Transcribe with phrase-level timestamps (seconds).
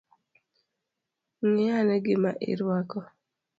[1.47, 2.99] Ngi ane gima irwako